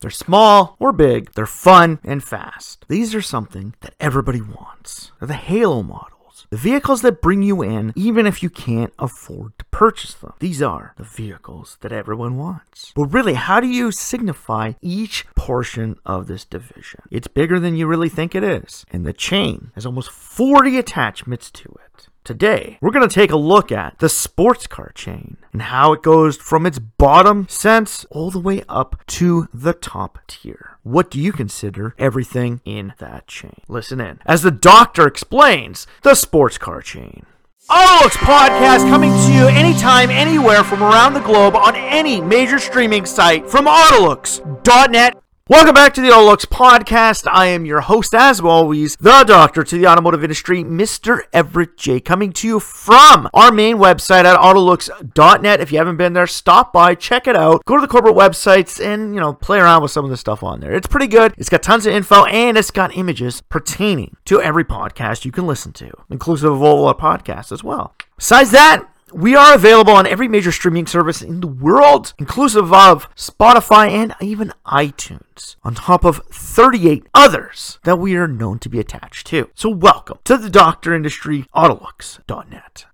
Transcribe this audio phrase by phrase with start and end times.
[0.00, 2.84] They're small or big, they're fun and fast.
[2.88, 5.12] These are something that everybody wants.
[5.18, 6.16] They're the Halo models.
[6.50, 10.34] The vehicles that bring you in, even if you can't afford to purchase them.
[10.38, 12.92] These are the vehicles that everyone wants.
[12.94, 17.02] But really, how do you signify each portion of this division?
[17.10, 18.84] It's bigger than you really think it is.
[18.90, 22.08] And the chain has almost 40 attachments to it.
[22.26, 26.02] Today, we're going to take a look at the sports car chain and how it
[26.02, 30.76] goes from its bottom sense all the way up to the top tier.
[30.82, 33.60] What do you consider everything in that chain?
[33.68, 37.26] Listen in as the doctor explains the sports car chain.
[37.70, 43.06] Autolux podcast coming to you anytime, anywhere from around the globe on any major streaming
[43.06, 45.14] site from Autolux.net
[45.48, 47.30] Welcome back to the Autolux podcast.
[47.30, 51.20] I am your host, as always, the doctor to the automotive industry, Mr.
[51.32, 55.60] Everett J, coming to you from our main website at autolux.net.
[55.60, 57.64] If you haven't been there, stop by, check it out.
[57.64, 60.42] Go to the corporate websites and, you know, play around with some of the stuff
[60.42, 60.74] on there.
[60.74, 61.32] It's pretty good.
[61.38, 65.46] It's got tons of info and it's got images pertaining to every podcast you can
[65.46, 67.94] listen to, inclusive of all our podcasts as well.
[68.16, 73.12] Besides that, we are available on every major streaming service in the world, inclusive of
[73.14, 78.78] Spotify and even iTunes, on top of 38 others that we are known to be
[78.78, 79.48] attached to.
[79.54, 82.84] So, welcome to the Doctor Industry Autolux.net.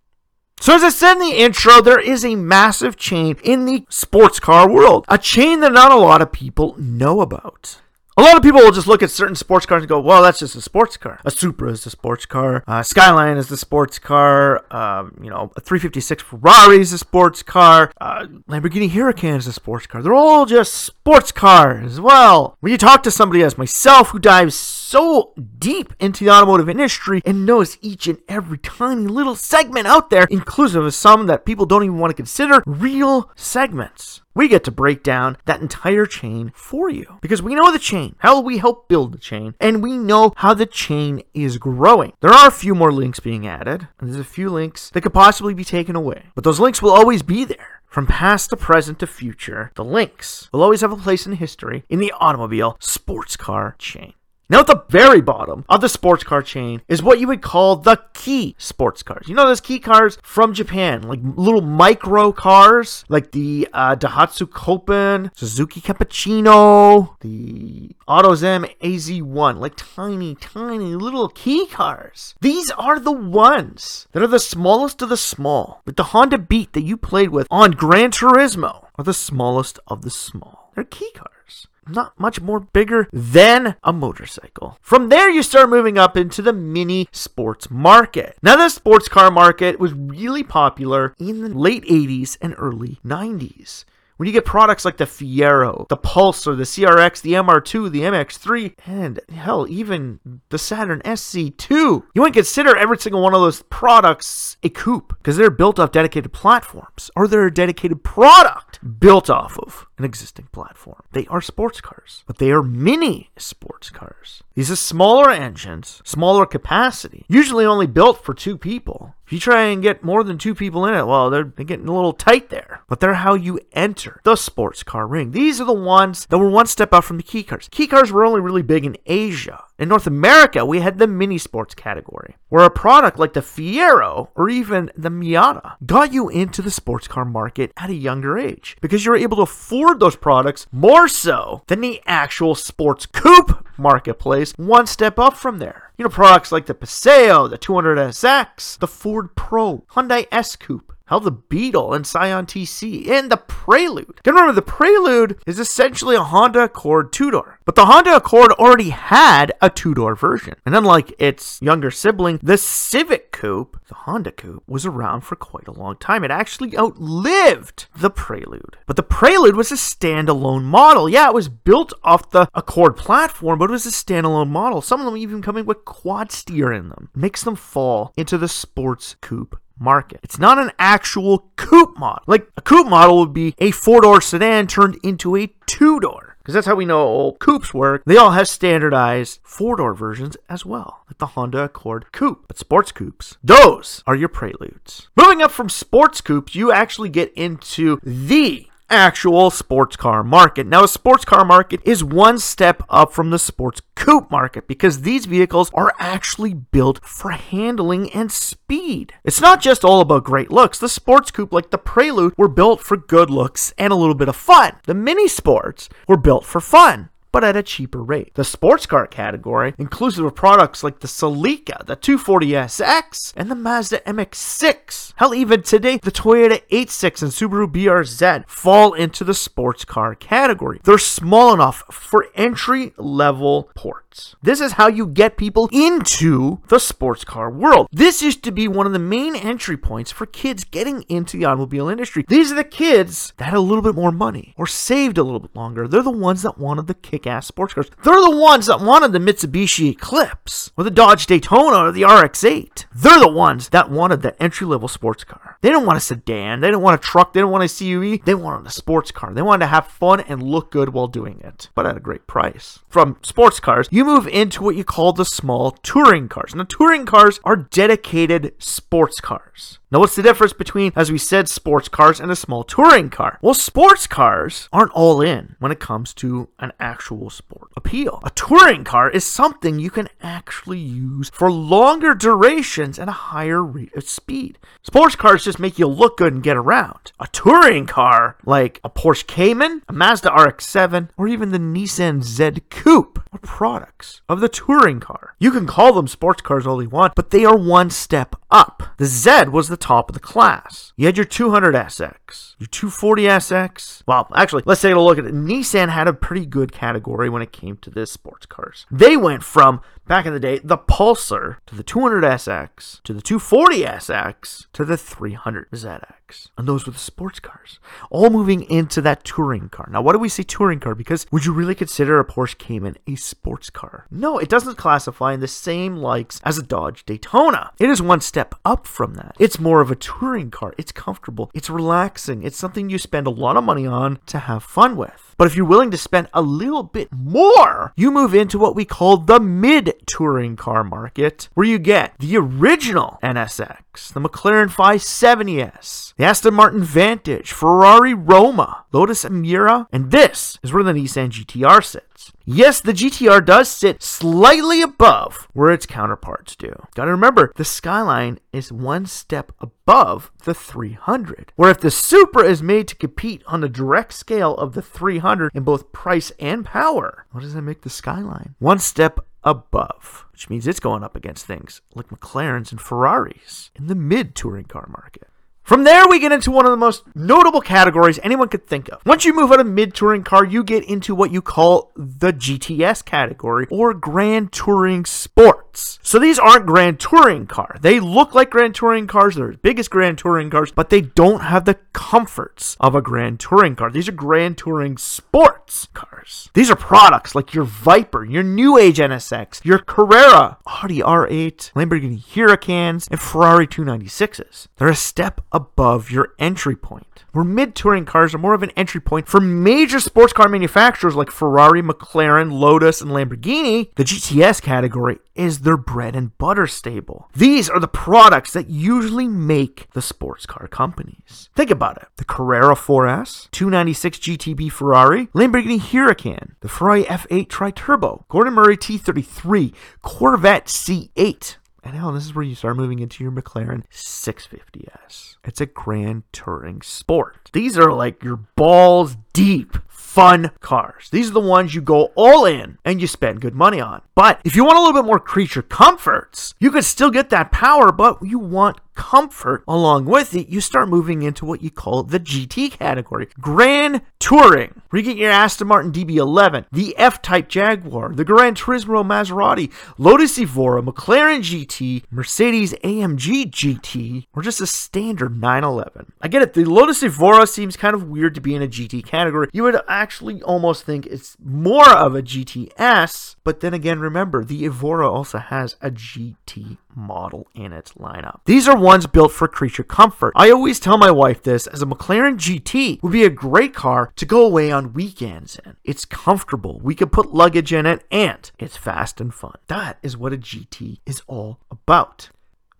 [0.61, 4.39] So, as I said in the intro, there is a massive chain in the sports
[4.39, 7.82] car world, a chain that not a lot of people know about.
[8.15, 10.39] A lot of people will just look at certain sports cars and go, well, that's
[10.39, 11.19] just a sports car.
[11.25, 12.63] A Supra is a sports car.
[12.67, 14.67] Uh, Skyline is the sports car.
[14.71, 17.91] Um, you know, a 356 Ferrari is a sports car.
[17.99, 20.03] Uh, Lamborghini Huracan is a sports car.
[20.03, 22.03] They're all just sports cars.
[22.03, 26.69] Well, when you talk to somebody as myself who dives so deep into the automotive
[26.69, 31.47] industry and knows each and every tiny little segment out there, inclusive of some that
[31.47, 34.22] people don't even want to consider real segments.
[34.35, 38.17] We get to break down that entire chain for you because we know the chain,
[38.19, 42.15] how we help build the chain, and we know how the chain is growing.
[42.21, 45.13] There are a few more links being added, and there's a few links that could
[45.13, 47.83] possibly be taken away, but those links will always be there.
[47.87, 51.85] From past to present to future, the links will always have a place in history
[51.91, 54.15] in the automobile sports car chain.
[54.53, 57.77] Now, at the very bottom of the sports car chain is what you would call
[57.77, 59.27] the key sports cars.
[59.27, 64.51] You know those key cars from Japan, like little micro cars, like the uh, Daihatsu
[64.51, 72.35] Copen, Suzuki Cappuccino, the Autozam AZ1, like tiny, tiny little key cars.
[72.43, 75.81] These are the ones that are the smallest of the small.
[75.87, 80.03] Like the Honda Beat that you played with on Gran Turismo are the smallest of
[80.03, 80.71] the small.
[80.75, 84.79] They're key cars not much more bigger than a motorcycle.
[84.81, 88.37] From there, you start moving up into the mini sports market.
[88.43, 93.85] Now, the sports car market was really popular in the late 80s and early 90s.
[94.23, 98.75] When you get products like the Fiero, the Pulsar, the CRX, the MR2, the MX3,
[98.87, 100.21] and hell, even
[100.51, 105.37] the Saturn SC2, you wouldn't consider every single one of those products a coupe because
[105.37, 110.49] they're built off dedicated platforms or they're a dedicated product built off of an existing
[110.51, 111.03] platform.
[111.13, 114.43] They are sports cars, but they are mini sports cars.
[114.55, 119.15] These are smaller engines, smaller capacity, usually only built for two people.
[119.25, 121.89] If you try and get more than two people in it, well, they're, they're getting
[121.89, 122.83] a little tight there.
[122.89, 125.31] But they're how you enter the sports car ring.
[125.31, 127.69] These are the ones that were one step up from the key cars.
[127.71, 129.65] Key cars were only really big in Asia.
[129.83, 134.29] In North America, we had the mini sports category, where a product like the Fiero
[134.37, 138.77] or even the Miata got you into the sports car market at a younger age
[138.81, 143.67] because you were able to afford those products more so than the actual sports coupe
[143.77, 145.91] marketplace, one step up from there.
[145.99, 151.21] You know, products like the Paseo, the 200SX, the Ford Probe, Hyundai S Coupe, Hell,
[151.21, 154.23] the Beetle and Scion TC and the Prelude.
[154.23, 157.52] Can remember, the Prelude is essentially a Honda Accord two door.
[157.65, 160.55] But the Honda Accord already had a two door version.
[160.67, 165.69] And unlike its younger sibling, the Civic Coupe, the Honda Coupe, was around for quite
[165.69, 166.25] a long time.
[166.25, 168.77] It actually outlived the Prelude.
[168.87, 171.09] But the Prelude was a standalone model.
[171.09, 174.81] Yeah, it was built off the Accord platform, but it was a standalone model.
[174.81, 177.11] Some of them even coming with quad steer in them.
[177.15, 180.21] Makes them fall into the sports coupe market.
[180.23, 182.23] It's not an actual coupe model.
[182.27, 186.32] Like a coupe model would be a four door sedan turned into a two door.
[186.43, 188.03] Because that's how we know all coupes work.
[188.05, 192.49] They all have standardized four door versions as well, like the Honda Accord Coupe.
[192.49, 195.09] But sports coupes, those are your preludes.
[195.15, 200.67] Moving up from sports coupes, you actually get into the actual sports car market.
[200.67, 205.01] Now, a sports car market is one step up from the sports coupe market because
[205.01, 209.15] these vehicles are actually built for handling and speed.
[209.25, 210.79] It's not just all about great looks.
[210.79, 214.29] The sports coupe, like the Prelude, were built for good looks and a little bit
[214.29, 214.73] of fun.
[214.85, 218.35] The mini sports were built for fun but at a cheaper rate.
[218.35, 224.01] The sports car category, inclusive of products like the Celica, the 240SX, and the Mazda
[224.01, 225.15] MX-6.
[225.17, 230.81] Hell, even today, the Toyota 86 and Subaru BRZ fall into the sports car category.
[230.85, 233.71] They're small enough for entry-level
[234.13, 234.37] ports.
[234.43, 237.89] This is how you get people into the sports car world.
[237.91, 241.45] This used to be one of the main entry points for kids getting into the
[241.45, 242.25] automobile industry.
[242.29, 245.41] These are the kids that had a little bit more money or saved a little
[245.41, 245.89] bit longer.
[245.89, 247.91] They're the ones that wanted the kick kick-ass sports cars.
[248.03, 252.87] They're the ones that wanted the Mitsubishi Eclipse or the Dodge Daytona or the RX-8.
[252.95, 255.59] They're the ones that wanted the entry-level sports car.
[255.61, 256.61] They didn't want a sedan.
[256.61, 257.33] They didn't want a truck.
[257.33, 258.25] They didn't want a CUV.
[258.25, 259.33] They wanted a sports car.
[259.33, 262.27] They wanted to have fun and look good while doing it, but at a great
[262.27, 262.81] price.
[262.89, 266.55] From sports cars, you move into what you call the small touring cars.
[266.55, 269.79] Now, touring cars are dedicated sports cars.
[269.93, 273.39] Now, what's the difference between, as we said, sports cars and a small touring car?
[273.43, 278.21] Well, sports cars aren't all in when it comes to an actual sport appeal.
[278.25, 283.63] A touring car is something you can actually use for longer durations and a higher
[283.63, 284.59] rate of speed.
[284.83, 287.13] Sports cars just make you look good and get around.
[287.21, 292.63] A touring car, like a Porsche Cayman, a Mazda RX-7, or even the Nissan Z
[292.71, 293.92] Coupe, are products
[294.29, 295.35] of the touring car.
[295.39, 298.83] You can call them sports cars all you want, but they are one step up.
[298.99, 300.93] The Z was the top of the class.
[300.97, 304.03] You had your 200SX, your 240SX.
[304.07, 305.35] Well, actually, let's take a look at it.
[305.35, 308.87] Nissan had a pretty good category when it came to this sports cars.
[308.91, 314.67] They went from back in the day the Pulsar to the 200SX to the 240SX
[314.73, 316.49] to the 300ZX.
[316.57, 317.79] And those were the sports cars,
[318.11, 319.89] all moving into that touring car.
[319.91, 320.95] Now, why do we say touring car?
[320.95, 324.07] Because would you really consider a Porsche Cayman a sports car?
[324.11, 327.73] No, it doesn't classify in the same likes as a Dodge Daytona.
[327.79, 329.37] It is one step up from that.
[329.39, 330.75] It's more of a touring car.
[330.79, 334.63] It's comfortable, it's relaxing, it's something you spend a lot of money on to have
[334.63, 335.35] fun with.
[335.37, 338.85] But if you're willing to spend a little bit more, you move into what we
[338.85, 346.15] call the mid touring car market, where you get the original NSX, the McLaren 570S,
[346.17, 351.85] the Aston Martin Vantage, Ferrari Roma, Lotus Emira, and this is where the Nissan GTR
[351.85, 352.33] sits.
[352.45, 356.73] Yes, the GTR does sit slightly above where its counterparts do.
[356.95, 361.53] Gotta remember, the Skyline is one step above the 300.
[361.57, 365.53] Where if the Supra is made to compete on the direct scale of the 300
[365.55, 368.55] in both price and power, what does that make the Skyline?
[368.59, 373.87] One step above, which means it's going up against things like McLarens and Ferraris in
[373.87, 375.29] the mid touring car market.
[375.63, 379.01] From there, we get into one of the most notable categories anyone could think of.
[379.07, 382.33] Once you move out of mid touring car, you get into what you call the
[382.33, 386.01] GTS category or Grand Touring Sports.
[386.03, 387.79] So these aren't Grand Touring car.
[387.81, 391.01] They look like Grand Touring cars, they're as big as Grand Touring cars, but they
[391.01, 393.91] don't have the comforts of a Grand Touring car.
[393.91, 396.51] These are Grand Touring Sports cars.
[396.55, 402.23] These are products like your Viper, your New Age NSX, your Carrera, Audi R8, Lamborghini
[402.23, 404.67] Huracans, and Ferrari 296s.
[404.77, 407.25] They're a step above your entry point.
[407.33, 411.15] Where mid touring cars are more of an entry point for major sports car manufacturers
[411.15, 417.31] like Ferrari, McLaren, Lotus, and Lamborghini, the GTS category is their bread and butter stable.
[417.35, 421.49] These are the products that usually make the sports car companies.
[421.55, 428.29] Think about it the Carrera 4S, 296 GTB Ferrari, Lamborghini Huracan, the Ferrari F8 Tributo,
[428.29, 433.33] Gordon Murray T33, Corvette C8, and hell, this is where you start moving into your
[433.33, 435.37] McLaren 650S.
[435.45, 437.51] It's a grand touring sport.
[437.53, 441.09] These are like your balls deep fun cars.
[441.11, 444.03] These are the ones you go all in and you spend good money on.
[444.15, 447.51] But if you want a little bit more creature comforts, you can still get that
[447.51, 452.03] power, but you want comfort along with it, you start moving into what you call
[452.03, 453.29] the GT category.
[453.41, 459.73] Grand Touring, you get your Aston Martin DB11, the F-Type Jaguar, the Gran Turismo Maserati,
[459.99, 466.13] Lotus Evora, McLaren GT, Mercedes AMG GT, or just a standard 911.
[466.21, 469.05] I get it, the Lotus Evora seems kind of weird to be in a GT
[469.05, 469.49] category.
[469.53, 474.65] You would actually almost think it's more of a GTS, but then again, remember, the
[474.65, 478.41] Evora also has a GT model in its lineup.
[478.45, 480.33] These are ones built for creature comfort.
[480.37, 484.13] I always tell my wife this as a McLaren GT would be a great car
[484.17, 485.77] to go away on weekends in.
[485.85, 489.57] It's comfortable, we could put luggage in it, and it's fast and fun.
[489.69, 492.31] That is what a GT is all about.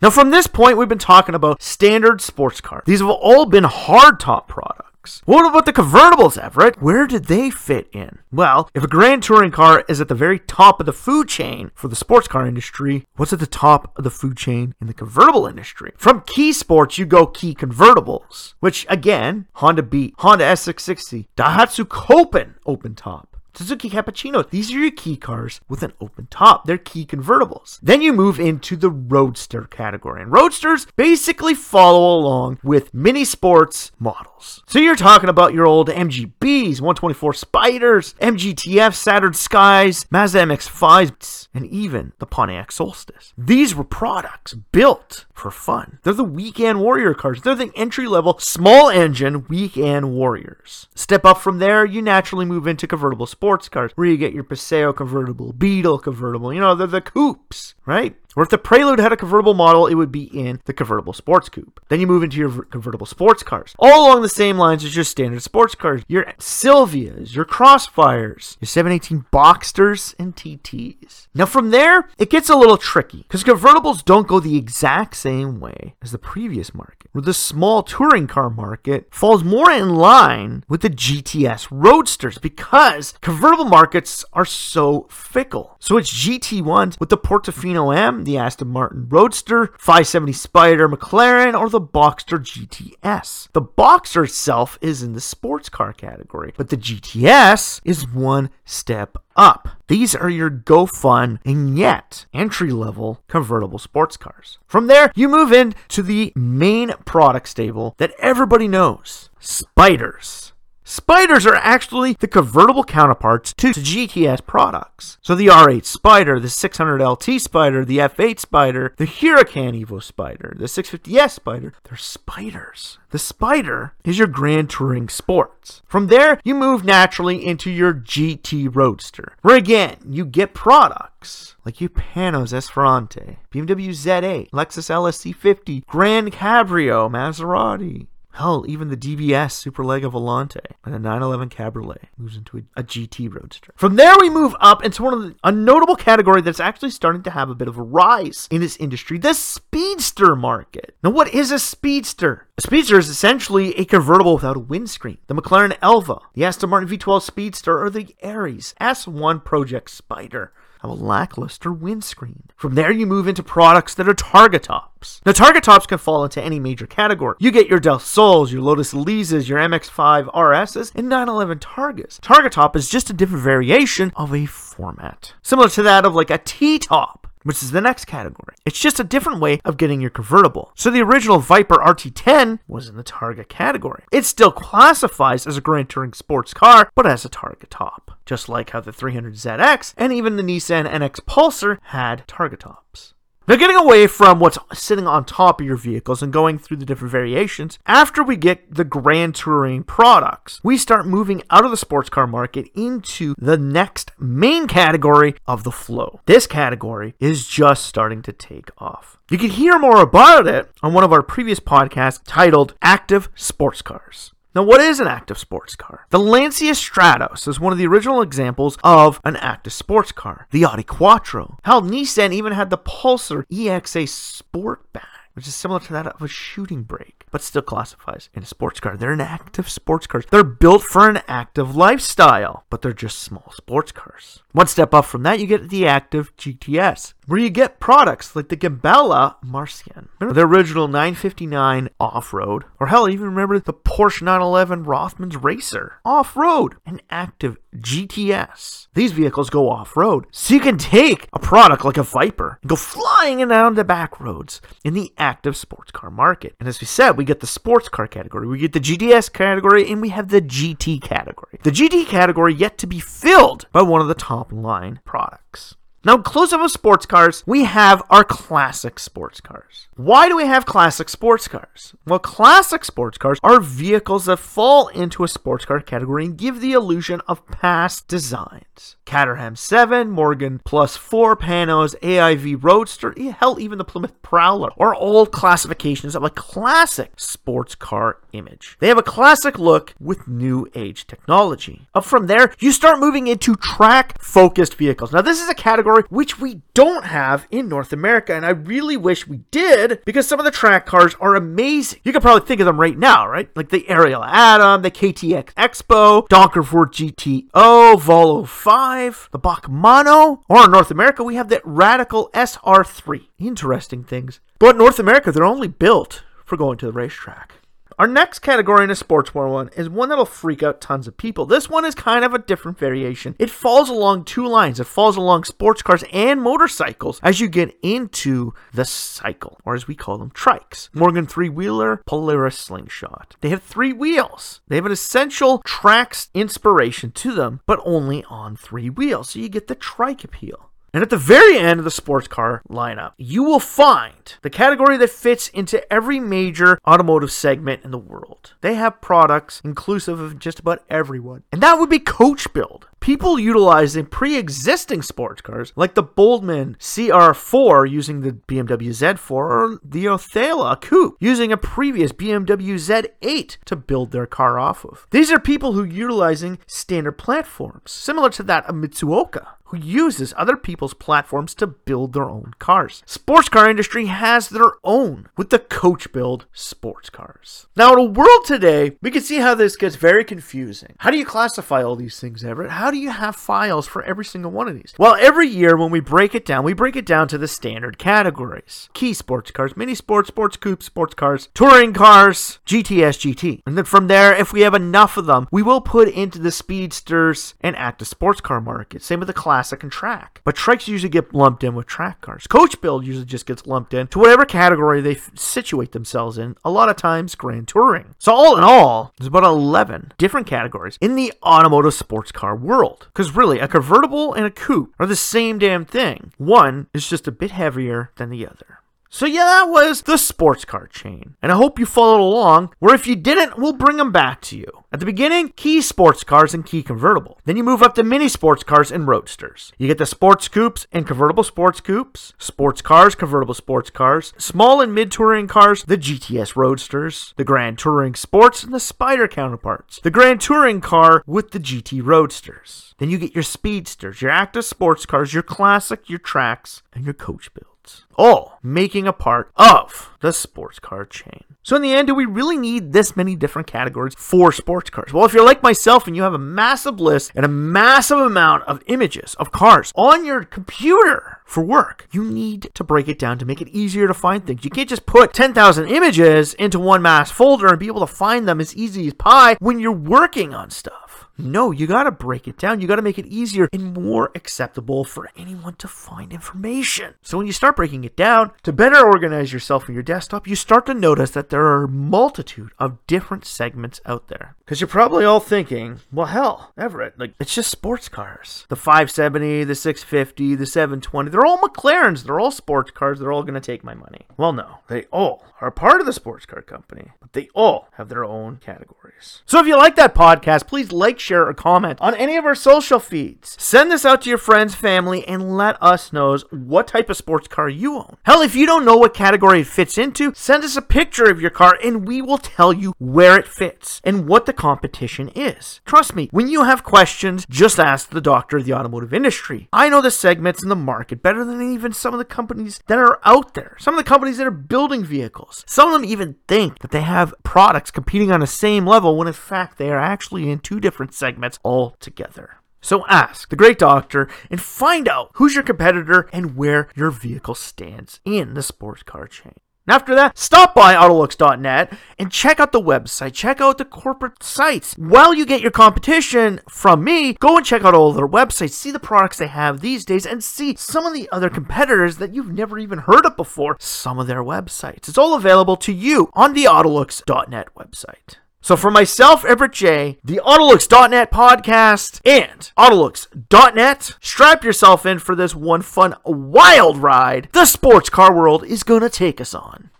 [0.01, 2.83] Now, from this point, we've been talking about standard sports cars.
[2.87, 5.23] These have all been hardtop products products.
[5.25, 6.81] What about the convertibles, Everett?
[6.81, 8.19] Where did they fit in?
[8.31, 11.71] Well, if a Grand Touring car is at the very top of the food chain
[11.75, 14.95] for the sports car industry, what's at the top of the food chain in the
[14.95, 15.93] convertible industry?
[15.97, 22.55] From Key Sports, you go Key Convertibles, which again, Honda Beat, Honda S660, Daihatsu Copen
[22.67, 23.32] open top.
[23.55, 24.49] Suzuki Cappuccino.
[24.49, 26.65] These are your key cars with an open top.
[26.65, 27.79] They're key convertibles.
[27.83, 30.23] Then you move into the Roadster category.
[30.23, 34.63] And Roadsters basically follow along with mini sports models.
[34.67, 41.67] So you're talking about your old MGBs, 124 Spiders, MGTF, Saturn Skies, Mazda MX-5s, and
[41.67, 43.35] even the Pontiac Solstice.
[43.37, 45.99] These were products built for fun.
[46.03, 47.43] They're the weekend warrior cars.
[47.43, 50.89] They're the entry level small engine weekend warriors.
[50.95, 54.45] Step up from there, you naturally move into convertible sports cars where you get your
[54.45, 58.17] Paseo convertible, Beetle convertible, you know, they're the coupes, right?
[58.37, 61.49] Or if the Prelude had a convertible model, it would be in the convertible sports
[61.49, 61.81] coupe.
[61.89, 63.75] Then you move into your convertible sports cars.
[63.79, 66.03] All along the same lines as your standard sports cars.
[66.09, 71.29] Your Silvias, your Crossfires, your 718 Boxsters, and TTs.
[71.35, 75.61] Now from there, it gets a little tricky because convertibles don't go the exact same
[75.61, 80.65] way as the previous market, where the small touring car market falls more in line
[80.69, 85.77] with the GTS Roadsters because convertible markets are so fickle.
[85.79, 91.69] So it's GT1s with the Portofino M, the Aston Martin Roadster, 570 Spider McLaren, or
[91.69, 93.49] the Boxster GTS.
[93.53, 99.17] The Boxster itself is in the sports car category, but the GTS is one step
[99.37, 99.69] up.
[99.89, 104.59] These are your go fun and yet entry level convertible sports cars.
[104.67, 110.52] From there, you move into the main product stable that everybody knows spiders.
[110.93, 115.17] Spiders are actually the convertible counterparts to GTS products.
[115.23, 120.55] So the R8 Spider, the 600 LT Spider, the F8 Spider, the Huracan Evo Spider,
[120.55, 122.99] the 650S Spider, they're spiders.
[123.09, 125.81] The Spider is your Grand Touring Sports.
[125.87, 131.81] From there, you move naturally into your GT Roadster, where again, you get products like
[131.81, 140.11] your Panoz Esperante, BMW Z8, Lexus LSC50, Grand Cabrio, Maserati, Hell, even the DBS Superlega
[140.11, 143.73] Volante and a 911 Cabriolet moves into a, a, GT Roadster.
[143.77, 147.23] From there, we move up into one of the, a notable category that's actually starting
[147.25, 150.97] to have a bit of a rise in this industry: the speedster market.
[151.05, 152.49] Now, what is a speedster?
[152.57, 155.19] A speedster is essentially a convertible without a windscreen.
[155.27, 160.91] The McLaren Elva, the Aston Martin V12 Speedster, or the Ares S1 Project Spider have
[160.91, 162.43] a lackluster windscreen.
[162.57, 165.21] From there, you move into products that are Targa tops.
[165.25, 167.37] Now, Targa tops can fall into any major category.
[167.39, 172.19] You get your Del Sols, your Lotus Elises, your MX5 RSs, and 911 Targas.
[172.21, 176.31] Targa top is just a different variation of a format, similar to that of like
[176.31, 178.55] a T top which is the next category.
[178.65, 180.73] It's just a different way of getting your convertible.
[180.75, 184.05] So the original Viper RT10 was in the Targa category.
[184.13, 188.49] It still classifies as a Grand Touring sports car, but as a Targa top, just
[188.49, 193.15] like how the 300ZX and even the Nissan NX Pulsar had Targa tops.
[193.49, 196.87] Now, getting away from what's sitting on top of your vehicles and going through the
[196.87, 201.77] different variations, after we get the Grand Touring products, we start moving out of the
[201.77, 206.21] sports car market into the next main category of the flow.
[206.27, 209.19] This category is just starting to take off.
[209.29, 213.83] You can hear more about it on one of our previous podcasts titled Active Sports
[213.83, 214.32] Cars.
[214.55, 216.07] Now, what is an active sports car?
[216.11, 220.47] The Lancia Stratos is one of the original examples of an active sports car.
[220.51, 221.57] The Audi Quattro.
[221.65, 226.29] Hell, Nissan even had the Pulsar EXA Sportback which is similar to that of a
[226.29, 228.97] shooting brake, but still classifies in a sports car.
[228.97, 230.25] They're an active sports cars.
[230.31, 234.43] They're built for an active lifestyle, but they're just small sports cars.
[234.53, 238.49] One step up from that, you get the active GTS, where you get products like
[238.49, 240.09] the Gemballa Marsien.
[240.21, 246.77] Remember the original 959 off-road, or hell, even remember the Porsche 911 Rothmans Racer off-road,
[246.85, 248.89] an active GTS.
[248.95, 252.77] These vehicles go off-road, so you can take a product like a Viper and go
[252.77, 256.57] flying down the back roads in the active sports car market.
[256.59, 259.89] And as we said, we get the sports car category, we get the GTS category,
[259.89, 261.61] and we have the GT category.
[261.63, 265.77] The GT category yet to be filled by one of the top line products.
[266.05, 269.87] Now, inclusive of sports cars, we have our classic sports cars.
[269.95, 271.95] Why do we have classic sports cars?
[272.07, 276.61] Well, classic sports cars are vehicles that fall into a sports car category and give
[276.61, 278.97] the illusion of past designs.
[279.05, 285.27] Caterham 7, Morgan Plus 4, Panoz, AIV Roadster, hell, even the Plymouth Prowler are all
[285.27, 288.77] classifications of a classic sports car image.
[288.81, 291.87] They have a classic look with new age technology.
[291.95, 295.13] Up from there, you start moving into track focused vehicles.
[295.13, 298.35] Now, this is a category category, which we don't have in North America.
[298.35, 302.01] And I really wish we did because some of the track cars are amazing.
[302.05, 303.55] You can probably think of them right now, right?
[303.57, 310.65] Like the Ariel Atom, the KTX Expo, Donkervoort GTO, Volo 5, the BAC Mono, or
[310.65, 313.29] in North America, we have the Radical SR3.
[313.39, 314.41] Interesting things.
[314.59, 317.55] But North America, they're only built for going to the racetrack.
[318.03, 321.17] Our next category in a sports war one is one that'll freak out tons of
[321.17, 321.47] people.
[321.47, 323.37] This one is kind of a different variation.
[323.39, 324.81] It falls along two lines.
[324.81, 329.87] It falls along sports cars and motorcycles as you get into the cycle, or as
[329.87, 330.89] we call them, trikes.
[330.93, 333.37] Morgan three wheeler, Polaris slingshot.
[333.41, 334.63] They have three wheels.
[334.67, 339.31] They have an essential tracks inspiration to them, but only on three wheels.
[339.31, 340.72] So you get the trike appeal.
[340.95, 344.99] And at the very end of the sports car lineup, you will find the category
[344.99, 348.53] that fits into every major automotive segment in the world.
[348.61, 351.45] They have products inclusive of just about everyone.
[351.51, 352.89] And that would be coach build.
[353.01, 359.81] People utilizing pre existing sports cars like the Boldmen CR4 using the BMW Z4 or
[359.83, 365.09] the Othala Coupe using a previous BMW Z8 to build their car off of.
[365.11, 370.55] These are people who utilizing standard platforms, similar to that of Mitsuoka who uses other
[370.55, 373.03] people's platforms to build their own cars.
[373.07, 377.67] Sports car industry has their own with the coach build sports cars.
[377.75, 380.95] Now in a world today, we can see how this gets very confusing.
[380.99, 382.73] How do you classify all these things, Everett?
[382.73, 384.93] How do you have files for every single one of these?
[384.99, 387.97] Well, every year when we break it down, we break it down to the standard
[387.97, 388.91] categories.
[388.93, 393.63] Key sports cars, mini sports, sports coupes, sports cars, touring cars, GTS GT.
[393.67, 396.51] And then from there, if we have enough of them, we will put into the
[396.51, 399.03] speedsters and active sports car market.
[399.03, 400.41] Same with the class classic and track.
[400.45, 402.49] But trikes usually get lumped in with track cars.
[402.49, 406.57] Coach build usually just gets lumped in to whatever category they f- situate themselves in,
[406.65, 408.17] a lot of times Grand Touring.
[408.19, 413.07] So, all in all, there's about 11 different categories in the automotive sports car world.
[413.13, 416.33] Because really, a convertible and a coupe are the same damn thing.
[416.39, 418.82] One is just a bit heavier than the other.
[419.15, 421.37] So yeah, that was the sports car chain.
[421.43, 424.57] And I hope you followed along, where if you didn't, we'll bring them back to
[424.57, 424.85] you.
[424.91, 427.39] At the beginning, key sports cars and key convertible.
[427.45, 429.71] Then you move up to mini sports cars and roadsters.
[429.77, 434.81] You get the sports coupes and convertible sports coupes, sports cars, convertible sports cars, small
[434.81, 440.01] and mid touring cars, the GTS roadsters, the Grand Touring Sports, and the Spider counterparts.
[440.03, 442.95] The Grand Touring car with the GT roadsters.
[442.97, 447.13] Then you get your speedsters, your active sports cars, your classic, your tracks, and your
[447.15, 447.72] coach build
[448.17, 451.45] all making a part of the sports car chain.
[451.65, 455.13] So, in the end, do we really need this many different categories for sports cars?
[455.13, 458.65] Well, if you're like myself and you have a massive list and a massive amount
[458.65, 463.39] of images of cars on your computer for work, you need to break it down
[463.39, 464.65] to make it easier to find things.
[464.65, 468.49] You can't just put 10,000 images into one mass folder and be able to find
[468.49, 471.02] them as easy as pie when you're working on stuff.
[471.39, 472.81] No, you got to break it down.
[472.81, 477.15] You got to make it easier and more acceptable for anyone to find information.
[477.23, 480.55] So when you start breaking it down to better organize yourself in your desktop, you
[480.55, 484.57] start to notice that there are a multitude of different segments out there.
[484.65, 488.67] Because you're probably all thinking, well, hell, Everett, like it's just sports cars.
[488.69, 492.25] The 570, the 650, the 720, they're all McLarens.
[492.25, 493.19] They're all sports cars.
[493.19, 494.27] They're all going to take my money.
[494.37, 498.09] Well, no, they all are part of the sports car company, but they all have
[498.09, 499.43] their own categories.
[499.47, 502.55] So if you like that podcast, please like, share, or comment on any of our
[502.55, 503.57] social feeds.
[503.61, 507.49] Send this out to your friends, family, and let us know what type of sports
[507.49, 508.17] car you own.
[508.25, 511.41] Hell, if you don't know what category it fits into, send us a picture of
[511.41, 515.81] your car and we will tell you where it fits and what the competition is.
[515.85, 519.69] Trust me, when you have questions, just ask the doctor of the automotive industry.
[519.73, 522.99] I know the segments in the market better than even some of the companies that
[522.99, 523.77] are out there.
[523.79, 525.65] Some of the companies that are building vehicles.
[525.67, 529.29] Some of them even think that they have products competing on the same level when
[529.29, 532.57] in fact they are actually in two different segments all together.
[532.81, 537.55] So ask the great doctor and find out who's your competitor and where your vehicle
[537.55, 539.55] stands in the sports car chain.
[539.87, 543.33] And after that, stop by Autolux.net and check out the website.
[543.33, 544.95] Check out the corporate sites.
[544.97, 548.71] While you get your competition from me, go and check out all their websites.
[548.71, 552.33] See the products they have these days and see some of the other competitors that
[552.33, 553.77] you've never even heard of before.
[553.81, 555.09] Some of their websites.
[555.09, 558.37] It's all available to you on the Autolux.net website.
[558.63, 565.53] So for myself, Everett J, the Autolux.net podcast, and Autolux.net, strap yourself in for this
[565.53, 569.91] one fun, wild ride the sports car world is gonna take us on.